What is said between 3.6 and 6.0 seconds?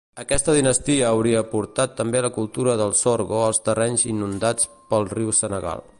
terrenys inundats pel riu Senegal.